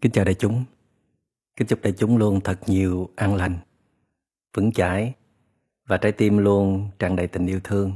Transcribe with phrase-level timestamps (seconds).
[0.00, 0.64] Kính chào đại chúng.
[1.56, 3.58] Kính chúc đại chúng luôn thật nhiều an lành,
[4.56, 5.14] vững chãi
[5.88, 7.92] và trái tim luôn tràn đầy tình yêu thương.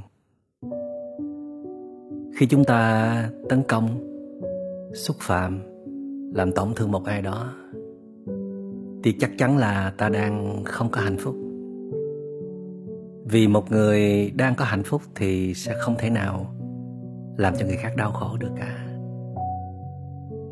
[2.37, 3.89] Khi chúng ta tấn công,
[4.95, 5.63] xúc phạm,
[6.35, 7.55] làm tổn thương một ai đó
[9.05, 11.37] thì chắc chắn là ta đang không có hạnh phúc.
[13.25, 16.55] Vì một người đang có hạnh phúc thì sẽ không thể nào
[17.37, 18.89] làm cho người khác đau khổ được cả.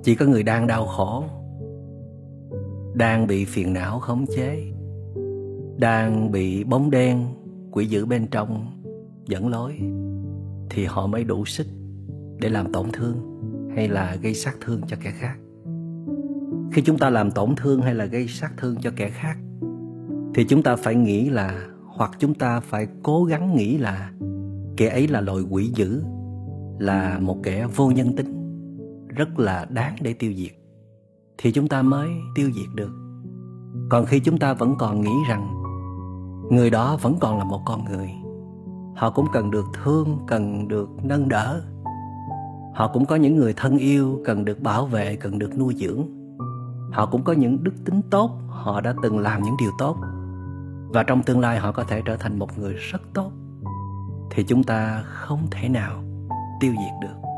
[0.03, 1.25] Chỉ có người đang đau khổ
[2.94, 4.72] đang bị phiền não khống chế,
[5.78, 7.24] đang bị bóng đen,
[7.70, 8.83] quỷ dữ bên trong
[9.27, 9.80] dẫn lối,
[10.70, 11.66] thì họ mới đủ sức
[12.41, 13.16] để làm tổn thương
[13.77, 15.36] hay là gây sát thương cho kẻ khác.
[16.72, 19.38] Khi chúng ta làm tổn thương hay là gây sát thương cho kẻ khác,
[20.34, 24.12] thì chúng ta phải nghĩ là, hoặc chúng ta phải cố gắng nghĩ là
[24.77, 26.02] kẻ ấy là loài quỷ dữ,
[26.78, 28.34] là một kẻ vô nhân tính,
[29.08, 30.52] rất là đáng để tiêu diệt
[31.42, 32.91] thì chúng ta mới tiêu diệt được.
[33.88, 35.62] Còn khi chúng ta vẫn còn nghĩ rằng
[36.50, 38.10] người đó vẫn còn là một con người,
[38.96, 41.62] họ cũng cần được thương, cần được nâng đỡ.
[42.74, 46.06] Họ cũng có những người thân yêu, cần được bảo vệ, cần được nuôi dưỡng.
[46.92, 49.96] Họ cũng có những đức tính tốt, họ đã từng làm những điều tốt.
[50.88, 53.30] Và trong tương lai họ có thể trở thành một người rất tốt.
[54.30, 56.02] Thì chúng ta không thể nào
[56.61, 57.28] tiêu diệt được.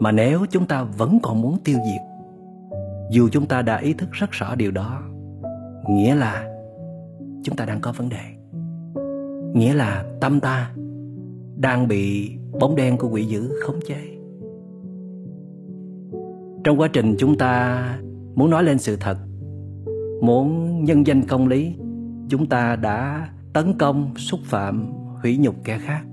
[0.00, 2.07] Mà nếu chúng ta vẫn còn muốn tiêu diệt
[3.10, 5.02] dù chúng ta đã ý thức rất rõ điều đó,
[5.88, 6.48] nghĩa là
[7.44, 8.38] chúng ta đang có vấn đề.
[9.54, 10.72] Nghĩa là tâm ta
[11.56, 14.18] đang bị bóng đen của quỷ dữ khống chế.
[16.64, 17.82] Trong quá trình chúng ta
[18.34, 19.18] muốn nói lên sự thật,
[20.22, 21.74] muốn nhân danh công lý,
[22.28, 24.92] chúng ta đã tấn công, xúc phạm,
[25.22, 26.04] hủy nhục kẻ khác.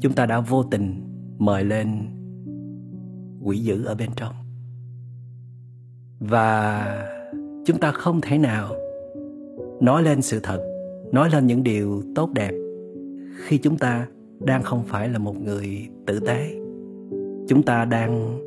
[0.00, 1.04] Chúng ta đã vô tình
[1.38, 1.88] mời lên
[3.42, 4.34] quỷ dữ ở bên trong
[6.20, 6.84] và
[7.64, 8.72] chúng ta không thể nào
[9.80, 10.60] nói lên sự thật,
[11.12, 12.52] nói lên những điều tốt đẹp
[13.44, 14.06] khi chúng ta
[14.40, 16.54] đang không phải là một người tử tế.
[17.48, 18.38] Chúng ta đang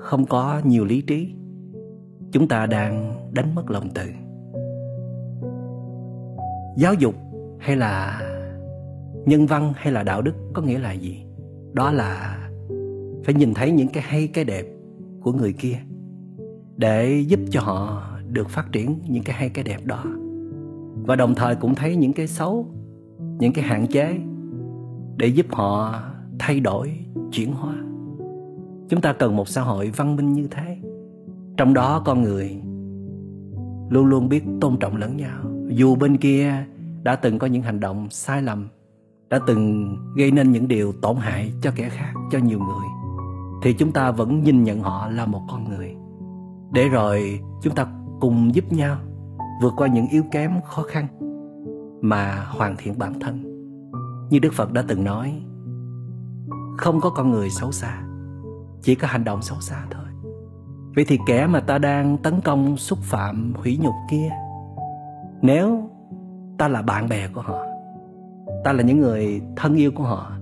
[0.00, 1.34] không có nhiều lý trí.
[2.32, 4.06] Chúng ta đang đánh mất lòng tự
[6.76, 7.14] giáo dục
[7.58, 8.20] hay là
[9.26, 11.24] nhân văn hay là đạo đức có nghĩa là gì?
[11.72, 12.38] Đó là
[13.24, 14.66] phải nhìn thấy những cái hay, cái đẹp
[15.20, 15.76] của người kia
[16.76, 20.04] để giúp cho họ được phát triển những cái hay, cái đẹp đó.
[21.06, 22.66] Và đồng thời cũng thấy những cái xấu,
[23.38, 24.18] những cái hạn chế
[25.16, 26.00] để giúp họ
[26.38, 26.98] thay đổi,
[27.32, 27.74] chuyển hóa.
[28.88, 30.76] Chúng ta cần một xã hội văn minh như thế.
[31.56, 32.56] Trong đó con người
[33.88, 35.38] luôn luôn biết tôn trọng lẫn nhau.
[35.68, 36.64] Dù bên kia
[37.02, 38.68] đã từng có những hành động sai lầm,
[39.28, 42.86] đã từng gây nên những điều tổn hại cho kẻ khác, cho nhiều người,
[43.62, 45.94] thì chúng ta vẫn nhìn nhận họ là một con người
[46.76, 47.86] để rồi chúng ta
[48.20, 48.96] cùng giúp nhau
[49.62, 51.06] vượt qua những yếu kém, khó khăn
[52.02, 53.42] mà hoàn thiện bản thân.
[54.30, 55.42] Như đức phật đã từng nói,
[56.78, 58.02] không có con người xấu xa,
[58.82, 60.04] chỉ có hành động xấu xa thôi.
[60.96, 64.30] Vậy thì kẻ mà ta đang tấn công, xúc phạm, hủy nhục kia,
[65.42, 65.90] nếu
[66.58, 67.66] ta là bạn bè của họ,
[68.64, 70.32] ta là những người thân yêu của họ,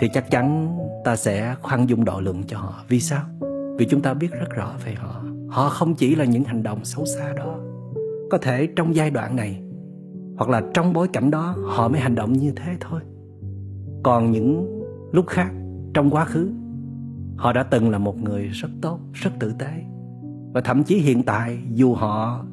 [0.00, 2.74] thì chắc chắn ta sẽ khoan dung độ lượng cho họ.
[2.88, 3.22] Vì sao?
[3.78, 6.84] Vì chúng ta biết rất rõ về họ họ không chỉ là những hành động
[6.84, 7.58] xấu xa đó,
[8.30, 9.62] có thể trong giai đoạn này
[10.36, 13.00] hoặc là trong bối cảnh đó họ mới hành động như thế thôi.
[14.02, 15.50] Còn những lúc khác,
[15.94, 16.50] trong quá khứ,
[17.36, 19.70] họ đã từng là một người rất tốt, rất tử tế.
[20.52, 22.44] Và thậm chí hiện tại, dù họ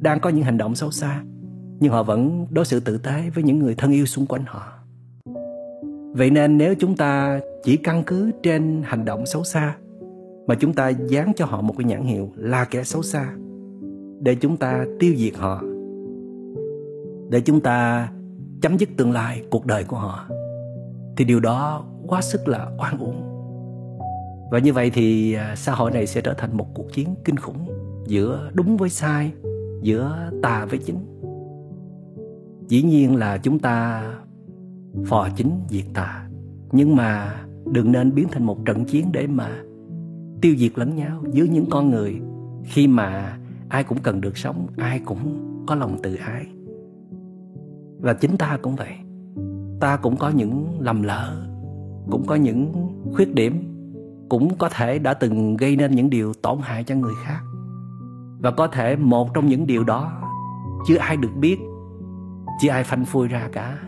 [0.00, 1.22] đang có những hành động xấu xa,
[1.80, 4.62] nhưng họ vẫn đối xử tử tế với những người thân yêu xung quanh họ.
[6.12, 9.76] Vậy nên nếu chúng ta chỉ căn cứ trên hành động xấu xa
[10.50, 13.32] mà chúng ta dán cho họ một cái nhãn hiệu là kẻ xấu xa,
[14.20, 15.62] để chúng ta tiêu diệt họ,
[17.28, 18.08] để chúng ta
[18.62, 20.28] chấm dứt tương lai cuộc đời của họ,
[21.16, 23.22] thì điều đó quá sức là oan uổng.
[24.50, 27.36] Và như vậy thì à, xã hội này sẽ trở thành một cuộc chiến kinh
[27.36, 27.68] khủng
[28.06, 29.32] giữa đúng với sai,
[29.82, 30.98] giữa tà với chính.
[32.68, 34.10] Dĩ nhiên là chúng ta
[35.06, 36.28] phò chính diệt tà,
[36.72, 37.40] nhưng mà
[37.72, 39.62] đừng nên biến thành một trận chiến để mà
[40.40, 42.20] tiêu diệt lẫn nhau giữa những con người.
[42.64, 43.38] Khi mà
[43.68, 46.46] ai cũng cần được sống, ai cũng có lòng tự ái.
[48.00, 48.94] Và chính ta cũng vậy.
[49.80, 51.46] Ta cũng có những lầm lỡ,
[52.10, 52.72] cũng có những
[53.14, 53.64] khuyết điểm,
[54.28, 57.40] cũng có thể đã từng gây nên những điều tổn hại cho người khác.
[58.38, 60.12] Và có thể một trong những điều đó,
[60.86, 61.58] chưa ai được biết,
[62.60, 63.78] chưa ai phanh phui ra cả.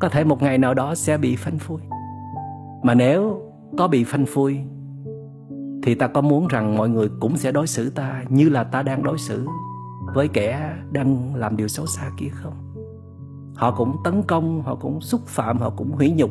[0.00, 1.80] Có thể một ngày nào đó sẽ bị phanh phui.
[2.82, 3.42] Mà nếu
[3.78, 4.58] có bị phanh phui
[5.82, 8.82] thì ta có muốn rằng mọi người cũng sẽ đối xử ta như là ta
[8.82, 9.46] đang đối xử
[10.14, 12.52] với kẻ đang làm điều xấu xa kia không?
[13.54, 16.30] Họ cũng tấn công, họ cũng xúc phạm, họ cũng hủy nhục.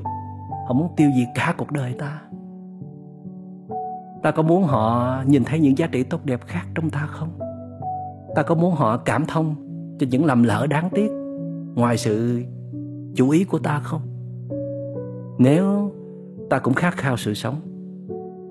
[0.68, 2.22] Họ muốn tiêu diệt cả cuộc đời ta.
[4.24, 7.40] Ta có muốn họ nhìn thấy những giá trị tốt đẹp khác trong ta không?
[8.36, 9.56] Ta có muốn họ cảm thông
[10.00, 11.10] cho những lầm lỡ đáng tiếc
[11.75, 12.44] ngoài sự
[13.16, 14.02] chú ý của ta không?
[15.38, 15.92] Nếu
[16.50, 17.69] ta cũng khát khao sự sống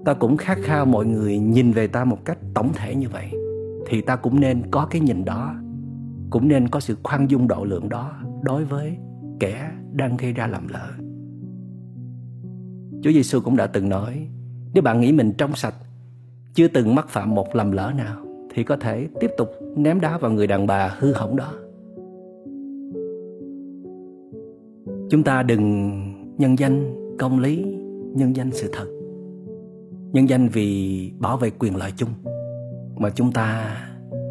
[0.05, 3.27] ta cũng khát khao mọi người nhìn về ta một cách tổng thể như vậy.
[3.87, 5.55] Thì ta cũng nên có cái nhìn đó,
[6.31, 8.13] cũng nên có sự khoan dung độ lượng đó
[8.43, 8.97] đối với
[9.41, 10.89] kẻ đang gây ra lầm lỡ.
[13.03, 14.29] Chúa Giêsu cũng đã từng nói,
[14.75, 15.75] nếu bạn nghĩ mình trong sạch,
[16.55, 18.25] chưa từng mắc phạm một lầm lỡ nào,
[18.55, 21.53] thì có thể tiếp tục ném đá vào người đàn bà hư hỏng đó.
[25.11, 25.91] Chúng ta đừng
[26.39, 27.65] nhân danh công lý,
[28.15, 28.98] nhân danh sự thật
[30.13, 32.09] nhân danh vì bảo vệ quyền lợi chung,
[32.97, 33.77] mà chúng ta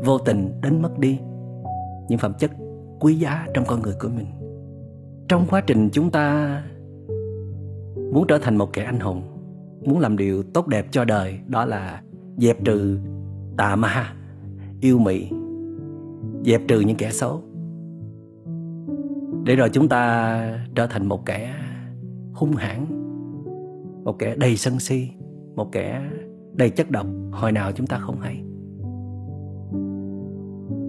[0.05, 1.19] vô tình đánh mất đi
[2.09, 2.51] những phẩm chất
[2.99, 4.25] quý giá trong con người của mình.
[5.27, 6.63] Trong quá trình chúng ta
[8.13, 9.21] muốn trở thành một kẻ anh hùng,
[9.85, 12.01] muốn làm điều tốt đẹp cho đời, đó là
[12.37, 12.99] dẹp trừ
[13.57, 14.13] tà ma,
[14.81, 15.29] yêu mị,
[16.45, 17.41] dẹp trừ những kẻ xấu.
[19.43, 21.53] Để rồi chúng ta trở thành một kẻ
[22.33, 22.85] hung hãn,
[24.03, 25.09] một kẻ đầy sân si
[25.57, 26.01] một kẻ
[26.53, 28.43] đầy chất độc, hồi nào chúng ta không hay.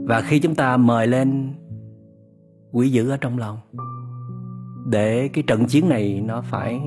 [0.08, 1.54] Và khi chúng ta mời lên
[2.72, 3.58] quỷ dữ ở trong lòng,
[4.86, 6.80] để cái trận chiến này nó phải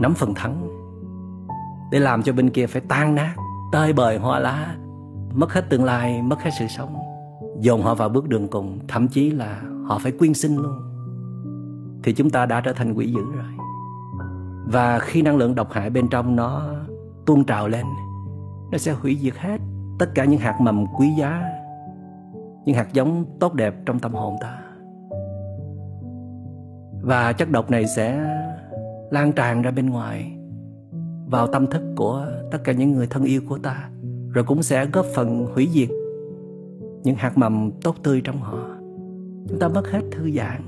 [0.00, 0.68] nắm phần thắng,
[1.92, 3.36] để làm cho bên kia phải tan nát,
[3.72, 4.76] tơi bời hoa lá,
[5.34, 6.96] mất hết tương lai, mất hết sự sống,
[7.60, 10.78] dồn họ vào bước đường cùng, thậm chí là họ phải quyên sinh luôn,
[12.02, 13.63] thì chúng ta đã trở thành quỷ dữ rồi
[14.66, 16.74] và khi năng lượng độc hại bên trong nó
[17.26, 17.86] tuôn trào lên,
[18.72, 19.60] nó sẽ hủy diệt hết
[19.98, 21.42] tất cả những hạt mầm quý giá,
[22.64, 24.58] những hạt giống tốt đẹp trong tâm hồn ta.
[27.02, 28.36] Và chất độc này sẽ
[29.10, 30.38] lan tràn ra bên ngoài,
[31.26, 33.88] vào tâm thức của tất cả những người thân yêu của ta,
[34.32, 35.88] rồi cũng sẽ góp phần hủy diệt
[37.02, 38.58] những hạt mầm tốt tươi trong họ.
[39.48, 40.62] Chúng ta mất hết thư giãn,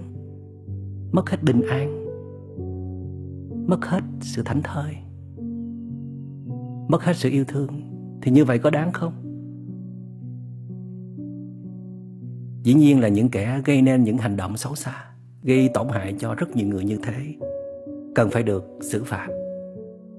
[1.13, 2.06] mất hết bình an
[3.67, 4.95] mất hết sự thảnh thơi,
[6.89, 7.69] mất hết sự yêu thương,
[8.23, 9.13] thì như vậy có đáng không?
[12.63, 15.05] Dĩ nhiên là những kẻ gây nên những hành động xấu xa,
[15.43, 17.35] gây tổn hại cho rất nhiều người như thế,
[18.15, 19.29] cần phải được xử phạt,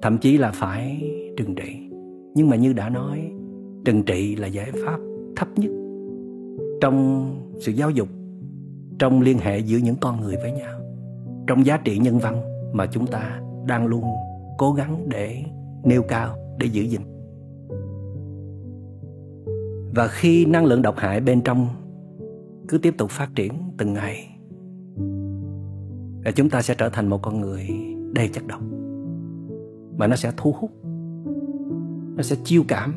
[0.01, 1.01] thậm chí là phải
[1.38, 1.89] trừng trị.
[2.35, 3.31] Nhưng mà như đã nói,
[3.85, 4.99] trừng trị là giải pháp
[5.35, 5.71] thấp nhất
[6.81, 7.29] trong
[7.59, 8.07] sự giáo dục,
[8.99, 10.79] trong liên hệ giữa những con người với nhau,
[11.47, 14.03] trong giá trị nhân văn mà chúng ta đang luôn
[14.57, 15.43] cố gắng để
[15.83, 17.01] nêu cao, để giữ gìn.
[19.95, 21.68] Và khi năng lượng độc hại bên trong
[22.68, 24.15] cứ tiếp tục phát triển từng ngày,
[26.25, 27.69] là chúng ta sẽ trở thành một con người
[28.13, 28.61] đầy chất độc.
[29.97, 30.71] Mà nó sẽ thu hút,
[32.15, 32.94] nó sẽ chiêu cảm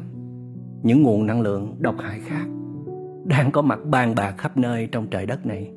[0.82, 2.46] những nguồn năng lượng độc hại khác
[3.24, 5.70] đang có mặt bàn bạc khắp nơi trong trời đất này.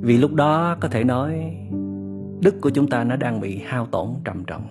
[0.00, 1.56] Vì lúc đó có thể nói
[2.40, 4.66] đức của chúng ta nó đang bị hao tổn trầm trọng.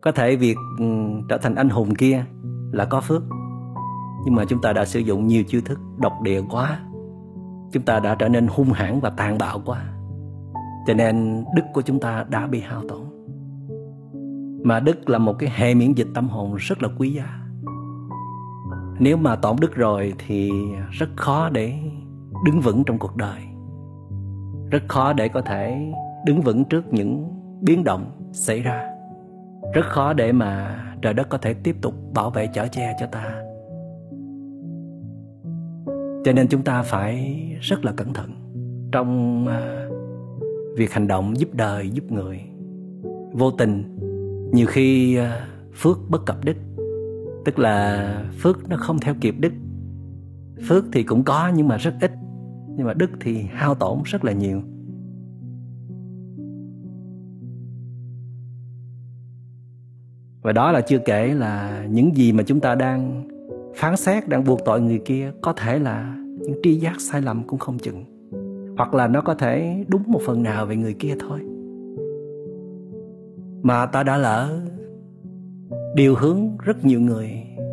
[0.00, 0.84] Có thể việc ừ,
[1.28, 2.24] trở thành anh hùng kia
[2.72, 3.22] là có phước,
[4.24, 6.80] nhưng mà chúng ta đã sử dụng nhiều chiêu thức độc địa quá.
[7.72, 9.94] Chúng ta đã trở nên hung hãn và tàn bạo quá.
[10.86, 13.00] Cho nên đức của chúng ta đã bị hao tổn.
[14.64, 17.40] Mà đức là một cái hệ miễn dịch tâm hồn rất là quý giá.
[18.98, 20.50] Nếu mà tổn đức rồi thì
[20.90, 21.78] rất khó để
[22.44, 23.42] đứng vững trong cuộc đời.
[24.70, 25.92] Rất khó để có thể
[26.26, 27.28] đứng vững trước những
[27.60, 28.90] biến động xảy ra.
[29.74, 33.06] Rất khó để mà trời đất có thể tiếp tục bảo vệ chở che cho
[33.06, 33.42] ta.
[36.24, 38.30] Cho nên chúng ta phải rất là cẩn thận
[38.92, 39.88] trong à,
[40.76, 42.40] việc hành động giúp đời, giúp người.
[43.32, 43.98] Vô tình,
[44.52, 46.56] nhiều khi à, phước bất cập đức
[47.44, 49.52] tức là phước nó không theo kịp đức
[50.68, 52.12] phước thì cũng có nhưng mà rất ít,
[52.76, 54.62] nhưng mà đức thì hao tổn rất là nhiều.
[60.42, 63.28] Và đó là chưa kể là những gì mà chúng ta đang
[63.76, 67.42] phán xét, đang buộc tội người kia, có thể là những tri giác sai lầm
[67.46, 68.04] cũng không chừng.
[68.76, 71.40] Hoặc là nó có thể đúng một phần nào về người kia thôi.
[73.62, 74.60] Mà ta đã lỡ
[75.94, 77.30] điều hướng rất nhiều người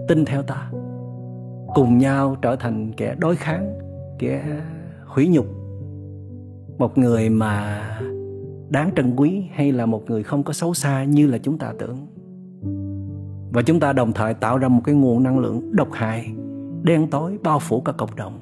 [0.07, 0.71] tin theo ta,
[1.75, 3.79] cùng nhau trở thành kẻ đối kháng,
[4.19, 4.61] kẻ
[5.05, 5.45] hủy nhục.
[6.77, 7.81] Một người mà
[8.69, 11.73] đáng trân quý hay là một người không có xấu xa như là chúng ta
[11.79, 11.97] tưởng
[13.55, 16.33] và chúng ta đồng thời tạo ra một cái nguồn năng lượng độc hại,
[16.83, 18.39] đen tối, bao phủ cả cộng đồng.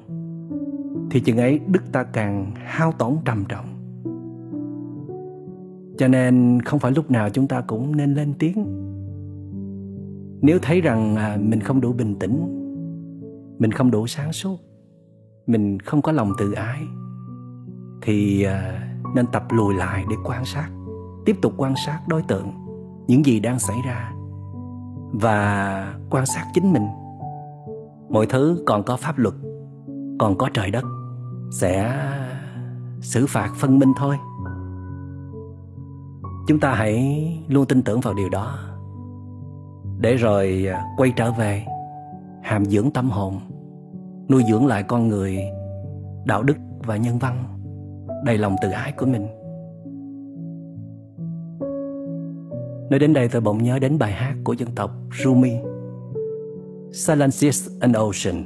[1.10, 3.64] Thì chừng ấy, đức ta càng hao tổn trầm trọng.
[5.98, 8.66] Cho nên không phải lúc nào chúng ta cũng nên lên tiếng.
[10.42, 12.40] Nếu thấy rằng à, mình không đủ bình tĩnh,
[13.58, 14.56] mình không đủ sáng suốt,
[15.46, 16.80] mình không có lòng tự ái,
[18.02, 20.70] thì à, nên tập lùi lại để quan sát,
[21.24, 22.48] tiếp tục quan sát đối tượng
[23.06, 24.13] những gì đang xảy ra
[25.20, 26.86] và quan sát chính mình.
[28.10, 29.34] Mọi thứ còn có pháp luật,
[30.18, 30.84] còn có trời đất,
[31.52, 32.02] sẽ
[33.00, 34.16] xử phạt phân minh thôi.
[36.46, 38.58] Chúng ta hãy luôn tin tưởng vào điều đó.
[39.98, 41.66] Để rồi à, quay trở về,
[42.42, 43.40] hàm dưỡng tâm hồn,
[44.30, 45.38] nuôi dưỡng lại con người,
[46.24, 47.44] đạo đức và nhân văn,
[48.24, 49.26] đầy lòng tự ái của mình.
[52.94, 54.90] Nói đến đây tôi bỗng nhớ đến bài hát của dân tộc
[55.24, 55.52] Rumi.
[56.92, 58.44] Silence is an ocean.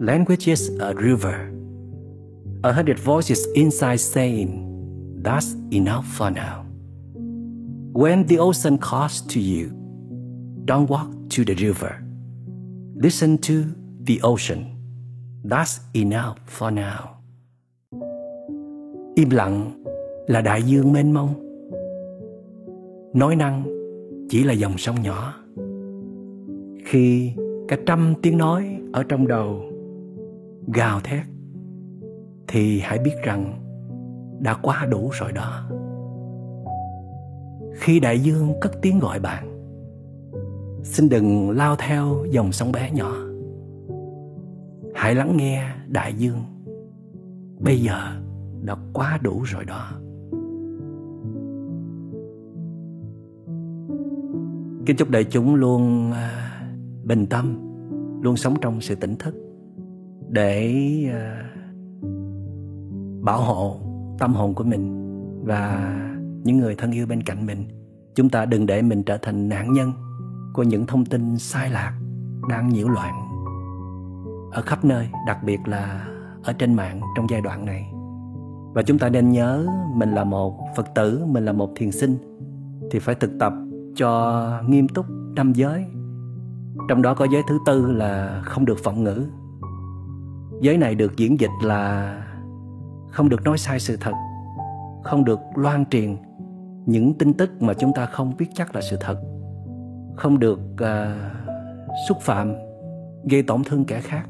[0.00, 1.34] Language is a river.
[2.62, 4.64] A hundred voices inside saying,
[5.24, 6.64] That's enough for now.
[7.92, 9.68] When the ocean calls to you,
[10.64, 12.02] Don't walk to the river.
[13.02, 13.54] Listen to
[14.06, 14.64] the ocean.
[15.50, 17.20] That's enough for now.
[19.14, 19.82] Im lặng
[20.26, 21.47] là đại dương mênh mông
[23.14, 23.62] nói năng
[24.28, 25.34] chỉ là dòng sông nhỏ.
[26.84, 27.32] Khi
[27.68, 29.62] cả trăm tiếng nói ở trong đầu
[30.74, 31.22] gào thét,
[32.48, 33.62] thì hãy biết rằng
[34.40, 35.68] đã quá đủ rồi đó.
[37.74, 39.48] Khi đại dương cất tiếng gọi bạn,
[40.82, 43.12] xin đừng lao theo dòng sông bé nhỏ.
[44.94, 46.40] Hãy lắng nghe đại dương.
[47.60, 47.98] Bây giờ
[48.62, 49.90] đã quá đủ rồi đó.
[54.88, 56.60] Kính chúc đại chúng luôn à,
[57.04, 57.58] bình tâm,
[58.22, 59.34] luôn sống trong sự tỉnh thức
[60.28, 60.74] để
[61.12, 61.50] à,
[63.20, 63.76] bảo hộ
[64.18, 65.14] tâm hồn của mình
[65.44, 65.94] và
[66.44, 67.64] những người thân yêu bên cạnh mình.
[68.14, 69.92] Chúng ta đừng để mình trở thành nạn nhân
[70.54, 71.92] của những thông tin sai lạc
[72.48, 73.14] đang nhiễu loạn
[74.52, 76.08] ở khắp nơi, đặc biệt là
[76.42, 77.92] ở trên mạng trong giai đoạn này.
[78.74, 82.16] Và chúng ta nên nhớ mình là một Phật tử, mình là một thiền sinh
[82.90, 83.52] thì phải thực tập
[83.98, 85.84] cho nghiêm túc năm giới.
[86.88, 89.24] Trong đó có giới thứ tư là không được phỏng ngữ.
[90.60, 92.14] Giới này được diễn dịch là
[93.10, 94.12] không được nói sai sự thật
[95.04, 96.16] không được loan truyền
[96.86, 99.18] những tin tức mà chúng ta không biết chắc là sự thật
[100.16, 100.88] không được uh,
[102.08, 102.54] xúc phạm
[103.30, 104.26] gây tổn thương kẻ khác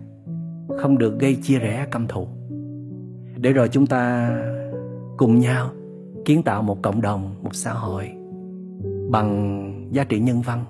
[0.79, 2.27] không được gây chia rẽ căm thù.
[3.37, 4.31] Để rồi chúng ta
[5.17, 5.71] cùng nhau
[6.25, 8.18] kiến tạo một cộng đồng một xã hội
[9.11, 10.65] bằng giá trị nhân văn,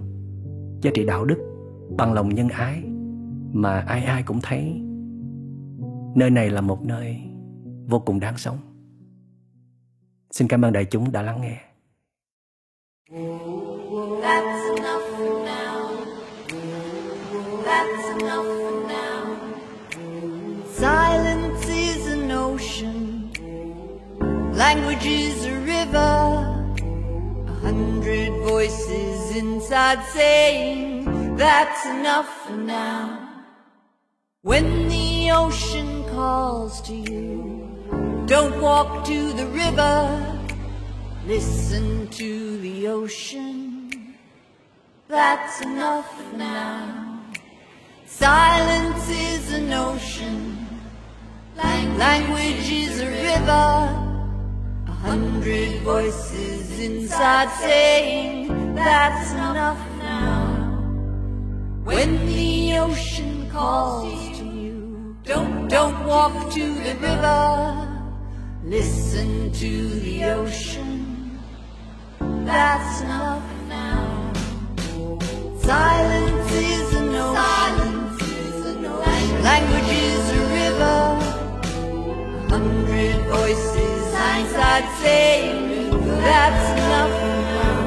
[0.83, 1.38] giá trị đạo đức,
[1.97, 2.83] bằng lòng nhân ái
[3.52, 4.80] mà ai ai cũng thấy
[6.14, 7.16] nơi này là một nơi
[7.87, 8.59] vô cùng đáng sống
[10.30, 11.61] xin cảm ơn đại chúng đã lắng nghe
[14.23, 15.76] That's enough for now.
[17.64, 19.37] That's enough for now.
[20.66, 23.30] Silence is an ocean.
[24.54, 25.57] Languages are
[28.58, 31.04] voices inside saying
[31.36, 33.04] that's enough for now.
[34.42, 37.30] When the ocean calls to you,
[38.26, 39.96] don't walk to the river,
[41.24, 44.16] listen to the ocean.
[45.06, 47.22] That's enough for now.
[48.06, 50.66] Silence is an ocean,
[52.06, 53.77] language is a river
[55.08, 60.44] hundred voices inside saying that's enough now.
[61.82, 67.88] When the ocean calls to you, don't, don't walk to the river.
[68.64, 71.40] Listen to the ocean.
[72.44, 74.32] That's enough now.
[75.58, 77.88] Silence is an ocean.
[79.50, 81.00] Language is a river.
[82.44, 85.34] A hundred voices signs that say
[86.26, 87.14] that's enough
[87.54, 87.78] now.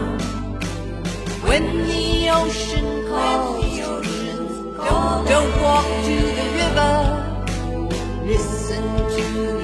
[1.47, 2.07] When the
[2.41, 4.39] ocean calls, the ocean
[4.85, 6.95] don't, don't walk to the river.
[8.31, 8.85] Listen
[9.15, 9.60] to